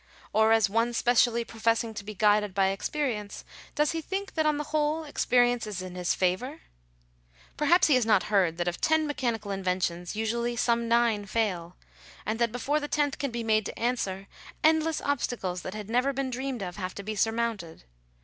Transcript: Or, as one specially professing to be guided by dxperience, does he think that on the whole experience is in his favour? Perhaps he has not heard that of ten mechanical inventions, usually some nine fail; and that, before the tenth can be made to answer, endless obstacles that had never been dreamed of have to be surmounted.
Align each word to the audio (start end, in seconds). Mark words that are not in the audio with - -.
Or, 0.33 0.51
as 0.51 0.67
one 0.67 0.93
specially 0.95 1.45
professing 1.45 1.93
to 1.93 2.03
be 2.03 2.15
guided 2.15 2.55
by 2.55 2.75
dxperience, 2.75 3.43
does 3.75 3.91
he 3.91 4.01
think 4.01 4.33
that 4.33 4.47
on 4.47 4.57
the 4.57 4.63
whole 4.73 5.03
experience 5.03 5.67
is 5.67 5.83
in 5.83 5.93
his 5.93 6.15
favour? 6.15 6.61
Perhaps 7.55 7.85
he 7.85 7.93
has 7.93 8.03
not 8.03 8.23
heard 8.33 8.57
that 8.57 8.67
of 8.67 8.81
ten 8.81 9.05
mechanical 9.05 9.51
inventions, 9.51 10.15
usually 10.15 10.55
some 10.55 10.87
nine 10.87 11.27
fail; 11.27 11.75
and 12.25 12.39
that, 12.39 12.51
before 12.51 12.79
the 12.79 12.87
tenth 12.87 13.19
can 13.19 13.29
be 13.29 13.43
made 13.43 13.67
to 13.67 13.77
answer, 13.77 14.27
endless 14.63 15.01
obstacles 15.01 15.61
that 15.61 15.75
had 15.75 15.87
never 15.87 16.11
been 16.13 16.31
dreamed 16.31 16.63
of 16.63 16.77
have 16.77 16.95
to 16.95 17.03
be 17.03 17.13
surmounted. 17.15 17.83